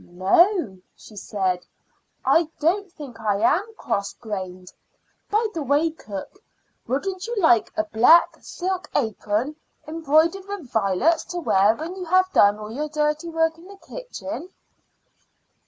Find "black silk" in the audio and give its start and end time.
7.83-8.89